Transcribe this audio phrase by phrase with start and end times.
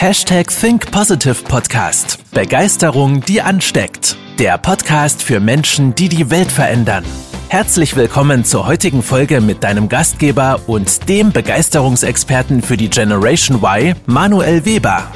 [0.00, 2.24] Hashtag Think Positive Podcast.
[2.30, 4.16] Begeisterung, die ansteckt.
[4.38, 7.04] Der Podcast für Menschen, die die Welt verändern.
[7.50, 13.94] Herzlich willkommen zur heutigen Folge mit deinem Gastgeber und dem Begeisterungsexperten für die Generation Y,
[14.06, 15.12] Manuel Weber.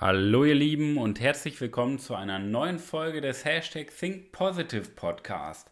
[0.00, 5.70] Hallo ihr Lieben und herzlich willkommen zu einer neuen Folge des Hashtag Think Positive Podcast.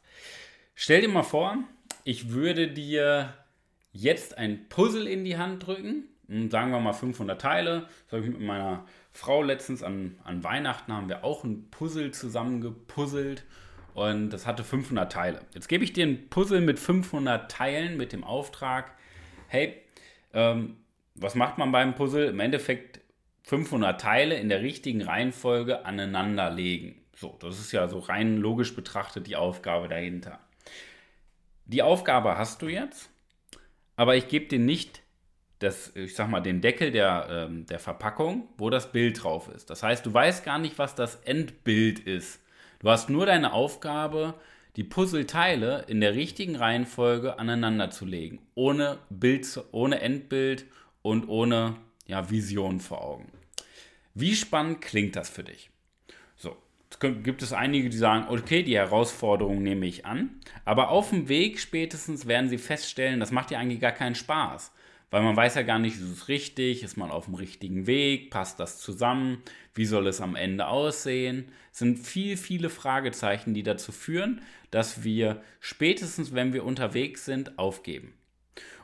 [0.76, 1.56] Stell dir mal vor,
[2.04, 3.34] ich würde dir
[3.92, 7.88] jetzt ein Puzzle in die Hand drücken, hm, sagen wir mal 500 Teile.
[8.04, 12.12] Das habe ich mit meiner Frau letztens an, an Weihnachten haben wir auch ein Puzzle
[12.12, 13.44] zusammengepuzzelt
[13.94, 15.40] und das hatte 500 Teile.
[15.54, 18.92] Jetzt gebe ich dir ein Puzzle mit 500 Teilen mit dem Auftrag,
[19.48, 19.74] hey,
[20.32, 20.76] ähm,
[21.14, 22.26] was macht man beim Puzzle?
[22.26, 23.00] Im Endeffekt
[23.42, 27.02] 500 Teile in der richtigen Reihenfolge aneinander legen.
[27.16, 30.38] So, das ist ja so rein logisch betrachtet die Aufgabe dahinter.
[31.64, 33.10] Die Aufgabe hast du jetzt,
[33.98, 35.02] aber ich gebe dir nicht
[35.58, 39.70] das, ich sag mal, den Deckel der, ähm, der Verpackung, wo das Bild drauf ist.
[39.70, 42.40] Das heißt, du weißt gar nicht, was das Endbild ist.
[42.78, 44.34] Du hast nur deine Aufgabe,
[44.76, 50.66] die Puzzleteile in der richtigen Reihenfolge aneinander zu legen, ohne Bild, ohne Endbild
[51.02, 51.74] und ohne
[52.06, 53.32] ja, Vision vor Augen.
[54.14, 55.70] Wie spannend klingt das für dich?
[57.00, 61.60] Gibt es einige, die sagen, okay, die Herausforderung nehme ich an, aber auf dem Weg
[61.60, 64.72] spätestens werden sie feststellen, das macht dir eigentlich gar keinen Spaß,
[65.10, 68.30] weil man weiß ja gar nicht, ist es richtig, ist man auf dem richtigen Weg,
[68.30, 69.42] passt das zusammen,
[69.74, 71.52] wie soll es am Ende aussehen?
[71.72, 77.58] Es sind viel, viele Fragezeichen, die dazu führen, dass wir spätestens, wenn wir unterwegs sind,
[77.58, 78.14] aufgeben.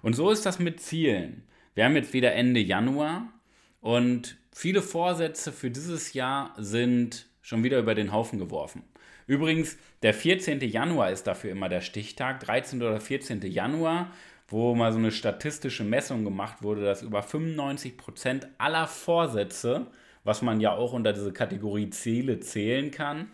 [0.02, 1.42] Und so ist das mit Zielen.
[1.75, 3.32] Wir haben jetzt wieder Ende Januar
[3.80, 8.83] und viele Vorsätze für dieses Jahr sind schon wieder über den Haufen geworfen.
[9.27, 10.61] Übrigens, der 14.
[10.61, 12.83] Januar ist dafür immer der Stichtag, 13.
[12.83, 13.42] oder 14.
[13.42, 14.11] Januar,
[14.48, 19.87] wo mal so eine statistische Messung gemacht wurde, dass über 95 Prozent aller Vorsätze,
[20.25, 23.28] was man ja auch unter diese Kategorie Ziele zählen kann,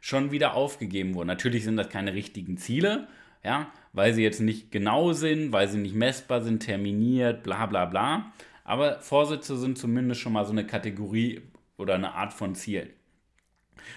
[0.00, 1.26] schon wieder aufgegeben wurden.
[1.26, 3.08] Natürlich sind das keine richtigen Ziele,
[3.42, 7.86] ja, weil sie jetzt nicht genau sind, weil sie nicht messbar sind, terminiert, bla bla
[7.86, 8.32] bla.
[8.62, 11.42] Aber Vorsätze sind zumindest schon mal so eine Kategorie
[11.76, 12.94] oder eine Art von Ziel.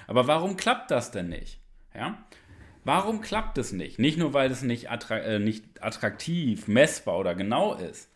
[0.07, 1.59] Aber warum klappt das denn nicht?
[1.94, 2.18] Ja?
[2.84, 4.00] Warum klappt es nicht?
[4.00, 8.09] Nicht nur, weil es nicht, attra äh, nicht attraktiv, messbar oder genau ist,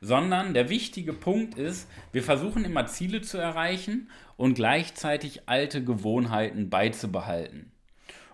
[0.00, 6.70] sondern der wichtige Punkt ist, wir versuchen immer Ziele zu erreichen und gleichzeitig alte Gewohnheiten
[6.70, 7.72] beizubehalten.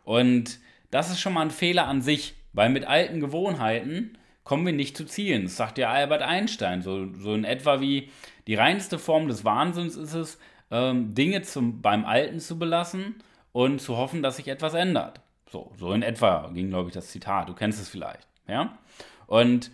[0.04, 0.58] Und
[0.90, 4.96] das ist schon mal ein Fehler an sich, weil mit alten Gewohnheiten kommen wir nicht
[4.96, 5.44] zu Zielen.
[5.44, 6.82] Das sagt ja Albert Einstein.
[6.82, 8.10] So, so in etwa wie
[8.46, 10.38] die reinste Form des Wahnsinns ist es,
[10.70, 13.16] ähm, Dinge zum, beim Alten zu belassen
[13.52, 15.20] und zu hoffen, dass sich etwas ändert.
[15.50, 17.48] So, so in etwa ging, glaube ich, das Zitat.
[17.48, 18.26] Du kennst es vielleicht.
[18.48, 18.78] Ja?
[19.26, 19.70] Und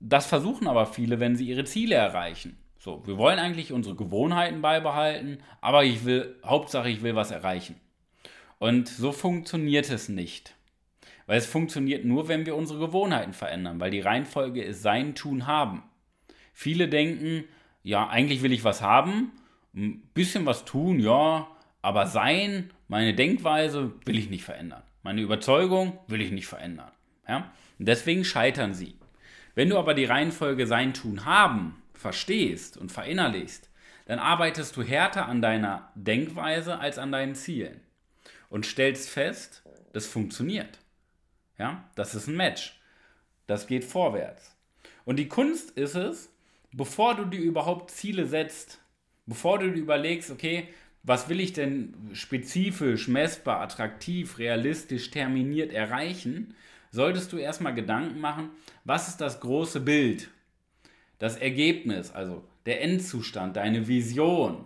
[0.00, 2.58] das versuchen aber viele, wenn sie ihre Ziele erreichen.
[2.78, 7.80] So, wir wollen eigentlich unsere Gewohnheiten beibehalten, aber ich will, Hauptsache, ich will was erreichen.
[8.58, 10.54] Und so funktioniert es nicht.
[11.26, 15.46] Weil es funktioniert nur, wenn wir unsere Gewohnheiten verändern, weil die Reihenfolge ist sein, tun,
[15.46, 15.82] haben.
[16.54, 17.44] Viele denken,
[17.82, 19.32] ja, eigentlich will ich was haben,
[19.74, 21.46] ein bisschen was tun, ja,
[21.82, 24.82] aber sein, meine Denkweise will ich nicht verändern.
[25.02, 26.90] Meine Überzeugung will ich nicht verändern.
[27.26, 27.52] Ja?
[27.78, 28.96] Und deswegen scheitern sie.
[29.54, 33.68] Wenn du aber die Reihenfolge sein, tun, haben verstehst und verinnerlichst,
[34.06, 37.80] dann arbeitest du härter an deiner Denkweise als an deinen Zielen
[38.48, 39.62] und stellst fest,
[39.92, 40.78] das funktioniert.
[41.58, 42.80] Ja, das ist ein Match.
[43.46, 44.56] Das geht vorwärts.
[45.04, 46.32] Und die Kunst ist es,
[46.72, 48.78] bevor du dir überhaupt Ziele setzt,
[49.28, 50.68] bevor du dir überlegst, okay,
[51.02, 56.54] was will ich denn spezifisch, messbar, attraktiv, realistisch, terminiert erreichen,
[56.90, 58.50] solltest du erstmal Gedanken machen,
[58.84, 60.30] was ist das große Bild,
[61.18, 64.64] das Ergebnis, also der Endzustand, deine Vision.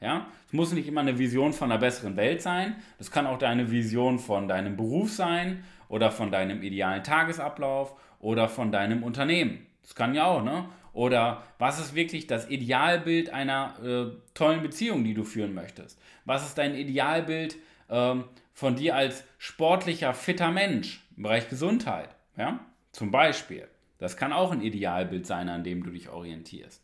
[0.00, 0.28] Ja?
[0.46, 3.70] Es muss nicht immer eine Vision von einer besseren Welt sein, das kann auch deine
[3.70, 9.66] Vision von deinem Beruf sein oder von deinem idealen Tagesablauf oder von deinem Unternehmen.
[9.82, 10.66] Das kann ja auch, ne?
[10.94, 16.00] Oder was ist wirklich das Idealbild einer äh, tollen Beziehung, die du führen möchtest?
[16.24, 17.56] Was ist dein Idealbild
[17.90, 22.14] ähm, von dir als sportlicher, fitter Mensch im Bereich Gesundheit?
[22.36, 22.60] Ja?
[22.92, 23.68] Zum Beispiel.
[23.98, 26.80] Das kann auch ein Idealbild sein, an dem du dich orientierst.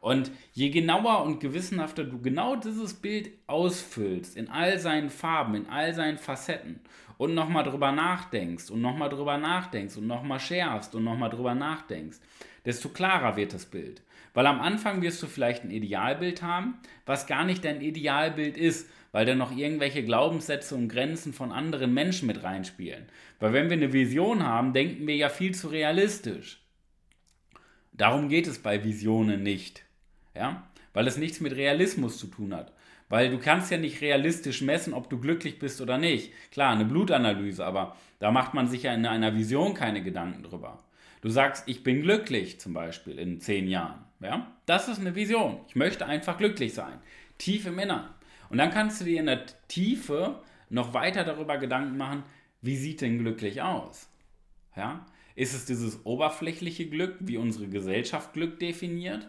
[0.00, 5.66] Und je genauer und gewissenhafter du genau dieses Bild ausfüllst, in all seinen Farben, in
[5.68, 6.80] all seinen Facetten
[7.16, 12.18] und nochmal drüber nachdenkst und nochmal drüber nachdenkst und nochmal schärfst und nochmal drüber nachdenkst,
[12.64, 14.02] desto klarer wird das Bild.
[14.34, 18.90] Weil am Anfang wirst du vielleicht ein Idealbild haben, was gar nicht dein Idealbild ist,
[19.12, 23.06] weil da noch irgendwelche Glaubenssätze und Grenzen von anderen Menschen mit reinspielen.
[23.38, 26.60] Weil wenn wir eine Vision haben, denken wir ja viel zu realistisch.
[27.92, 29.84] Darum geht es bei Visionen nicht.
[30.34, 30.68] Ja?
[30.92, 32.72] Weil es nichts mit Realismus zu tun hat.
[33.14, 36.32] Weil du kannst ja nicht realistisch messen, ob du glücklich bist oder nicht.
[36.50, 40.82] Klar, eine Blutanalyse, aber da macht man sich ja in einer Vision keine Gedanken drüber.
[41.20, 44.04] Du sagst, ich bin glücklich zum Beispiel in zehn Jahren.
[44.18, 44.52] Ja?
[44.66, 45.60] Das ist eine Vision.
[45.68, 46.98] Ich möchte einfach glücklich sein.
[47.38, 48.08] Tief im Innern.
[48.50, 52.24] Und dann kannst du dir in der Tiefe noch weiter darüber Gedanken machen,
[52.62, 54.08] wie sieht denn glücklich aus?
[54.74, 55.06] Ja?
[55.36, 59.28] Ist es dieses oberflächliche Glück, wie unsere Gesellschaft Glück definiert?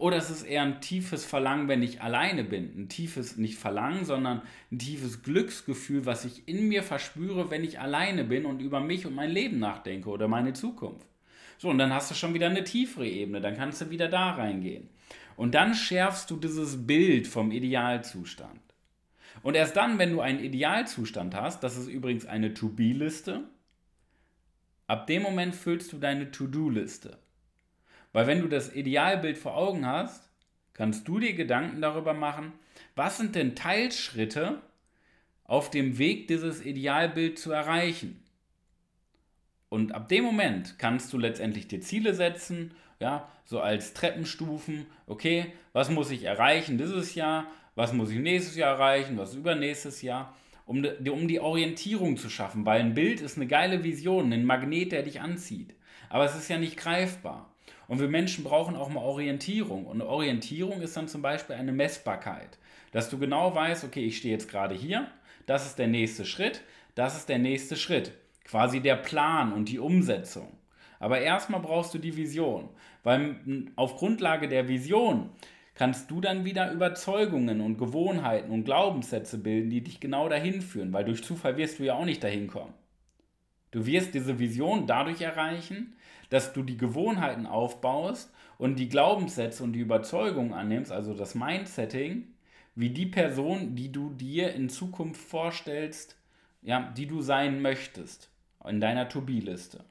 [0.00, 2.72] Oder ist es eher ein tiefes Verlangen, wenn ich alleine bin?
[2.74, 4.40] Ein tiefes, nicht Verlangen, sondern
[4.72, 9.04] ein tiefes Glücksgefühl, was ich in mir verspüre, wenn ich alleine bin und über mich
[9.04, 11.06] und mein Leben nachdenke oder meine Zukunft.
[11.58, 14.30] So, und dann hast du schon wieder eine tiefere Ebene, dann kannst du wieder da
[14.30, 14.88] reingehen.
[15.36, 18.58] Und dann schärfst du dieses Bild vom Idealzustand.
[19.42, 23.44] Und erst dann, wenn du einen Idealzustand hast, das ist übrigens eine To-Be-Liste,
[24.86, 27.18] ab dem Moment füllst du deine To-Do-Liste.
[28.12, 30.30] Weil wenn du das Idealbild vor Augen hast,
[30.72, 32.52] kannst du dir Gedanken darüber machen,
[32.94, 34.60] was sind denn Teilschritte
[35.44, 38.22] auf dem Weg, dieses Idealbild zu erreichen.
[39.68, 45.46] Und ab dem Moment kannst du letztendlich dir Ziele setzen, ja, so als Treppenstufen, okay,
[45.72, 50.36] was muss ich erreichen dieses Jahr, was muss ich nächstes Jahr erreichen, was übernächstes Jahr,
[50.66, 54.92] um, um die Orientierung zu schaffen, weil ein Bild ist eine geile Vision, ein Magnet,
[54.92, 55.74] der dich anzieht.
[56.08, 57.49] Aber es ist ja nicht greifbar.
[57.88, 59.86] Und wir Menschen brauchen auch mal Orientierung.
[59.86, 62.58] Und Orientierung ist dann zum Beispiel eine Messbarkeit.
[62.92, 65.08] Dass du genau weißt, okay, ich stehe jetzt gerade hier,
[65.46, 66.62] das ist der nächste Schritt,
[66.94, 68.12] das ist der nächste Schritt.
[68.44, 70.56] Quasi der Plan und die Umsetzung.
[70.98, 72.68] Aber erstmal brauchst du die Vision,
[73.02, 73.36] weil
[73.76, 75.30] auf Grundlage der Vision
[75.74, 80.92] kannst du dann wieder Überzeugungen und Gewohnheiten und Glaubenssätze bilden, die dich genau dahin führen,
[80.92, 82.74] weil durch Zufall wirst du ja auch nicht dahin kommen.
[83.70, 85.96] Du wirst diese Vision dadurch erreichen,
[86.30, 92.28] dass du die Gewohnheiten aufbaust und die Glaubenssätze und die Überzeugungen annimmst, also das Mindsetting,
[92.74, 96.16] wie die Person, die du dir in Zukunft vorstellst,
[96.62, 98.30] ja, die du sein möchtest
[98.66, 99.84] in deiner To-Be-Liste.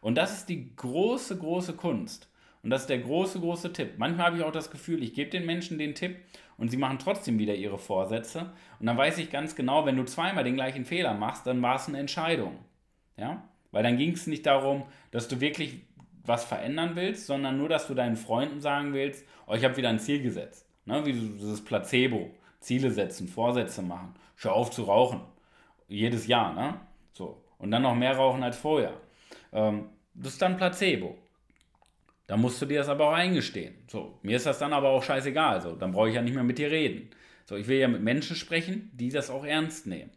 [0.00, 2.28] Und das ist die große, große Kunst.
[2.62, 3.94] Und das ist der große, große Tipp.
[3.98, 6.16] Manchmal habe ich auch das Gefühl, ich gebe den Menschen den Tipp
[6.56, 8.52] und sie machen trotzdem wieder ihre Vorsätze.
[8.80, 11.76] Und dann weiß ich ganz genau, wenn du zweimal den gleichen Fehler machst, dann war
[11.76, 12.58] es eine Entscheidung.
[13.16, 13.42] Ja?
[13.70, 15.82] Weil dann ging es nicht darum, dass du wirklich
[16.24, 19.88] was verändern willst, sondern nur, dass du deinen Freunden sagen willst, oh, ich habe wieder
[19.88, 20.66] ein Ziel gesetzt.
[20.84, 21.04] Ne?
[21.06, 22.30] Wie dieses Placebo.
[22.60, 24.14] Ziele setzen, Vorsätze machen.
[24.36, 25.20] Schau auf zu rauchen.
[25.86, 26.80] Jedes Jahr, ne?
[27.12, 27.42] So.
[27.58, 28.94] Und dann noch mehr rauchen als vorher.
[29.52, 31.16] Ähm, das ist dann Placebo.
[32.26, 33.74] Da musst du dir das aber auch eingestehen.
[33.86, 35.62] So, mir ist das dann aber auch scheißegal.
[35.62, 37.10] So, dann brauche ich ja nicht mehr mit dir reden.
[37.46, 40.10] So, ich will ja mit Menschen sprechen, die das auch ernst nehmen.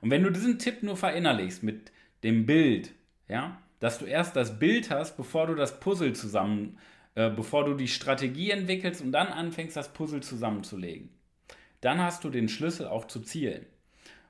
[0.00, 1.90] Und wenn du diesen Tipp nur verinnerlichst mit
[2.26, 2.92] dem Bild,
[3.28, 6.78] ja, dass du erst das Bild hast, bevor du das Puzzle zusammen,
[7.14, 11.10] äh, bevor du die Strategie entwickelst und dann anfängst, das Puzzle zusammenzulegen.
[11.80, 13.64] Dann hast du den Schlüssel auch zu Zielen.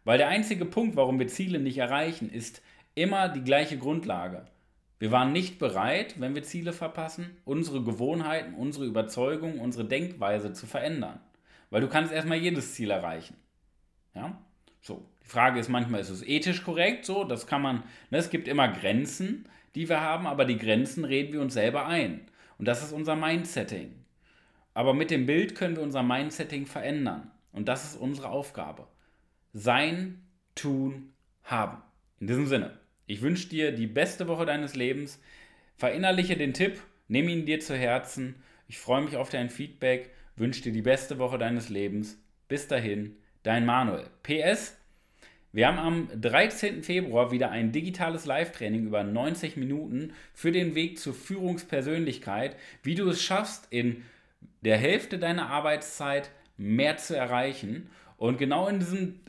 [0.05, 2.63] Weil der einzige Punkt, warum wir Ziele nicht erreichen, ist
[2.95, 4.45] immer die gleiche Grundlage.
[4.99, 10.67] Wir waren nicht bereit, wenn wir Ziele verpassen, unsere Gewohnheiten, unsere Überzeugungen, unsere Denkweise zu
[10.67, 11.21] verändern.
[11.71, 13.37] Weil du kannst erstmal jedes Ziel erreichen.
[14.15, 14.39] Ja?
[14.81, 17.05] So, die Frage ist manchmal, ist es ethisch korrekt?
[17.05, 21.05] So, das kann man, ne, es gibt immer Grenzen, die wir haben, aber die Grenzen
[21.05, 22.23] reden wir uns selber ein.
[22.59, 23.93] Und das ist unser Mindsetting.
[24.75, 27.31] Aber mit dem Bild können wir unser Mindsetting verändern.
[27.53, 28.87] Und das ist unsere Aufgabe.
[29.53, 30.23] Sein,
[30.55, 31.83] tun, haben.
[32.21, 35.21] In diesem Sinne, ich wünsche dir die beste Woche deines Lebens.
[35.77, 38.43] Verinnerliche den Tipp, nimm ihn dir zu Herzen.
[38.69, 42.19] Ich freue mich auf dein Feedback, wünsche dir die beste Woche deines Lebens.
[42.49, 43.17] Bis dahin,
[43.47, 44.11] dein Manuel.
[44.25, 44.77] PS,
[45.53, 46.83] wir haben am 13.
[46.83, 53.09] Februar wieder ein digitales Live-Training über 90 Minuten für den Weg zur Führungspersönlichkeit, wie du
[53.09, 54.03] es schaffst, in
[54.63, 57.89] der Hälfte deiner Arbeitszeit mehr zu erreichen.
[58.17, 59.21] Und genau in diesem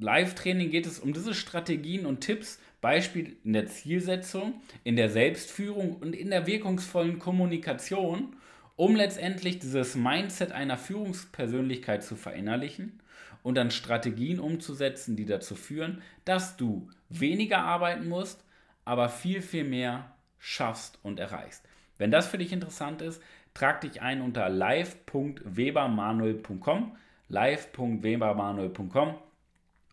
[0.00, 5.96] Live-Training geht es um diese Strategien und Tipps, Beispiel in der Zielsetzung, in der Selbstführung
[5.96, 8.36] und in der wirkungsvollen Kommunikation,
[8.78, 13.00] um letztendlich dieses Mindset einer Führungspersönlichkeit zu verinnerlichen
[13.42, 18.44] und dann Strategien umzusetzen, die dazu führen, dass du weniger arbeiten musst,
[18.84, 21.64] aber viel, viel mehr schaffst und erreichst.
[21.98, 23.20] Wenn das für dich interessant ist,
[23.52, 29.16] trag dich ein unter live.webermanuel.com live.webermanuel.com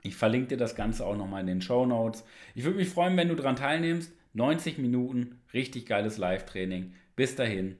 [0.04, 2.24] Ich verlinke dir das Ganze auch nochmal in den Show Notes.
[2.54, 4.14] Ich würde mich freuen, wenn du daran teilnimmst.
[4.34, 6.94] 90 Minuten, richtig geiles Live-Training.
[7.16, 7.80] Bis dahin,